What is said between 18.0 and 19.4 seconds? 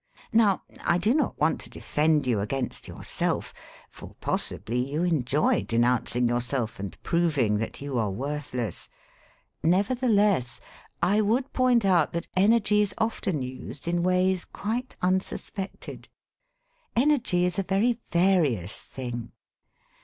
various thing.